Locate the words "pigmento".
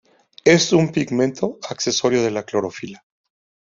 0.91-1.59